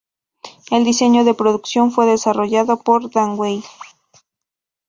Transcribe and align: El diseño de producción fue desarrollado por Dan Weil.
El 0.71 0.83
diseño 0.83 1.23
de 1.25 1.35
producción 1.35 1.91
fue 1.91 2.07
desarrollado 2.07 2.81
por 2.81 3.11
Dan 3.11 3.35
Weil. 3.37 3.63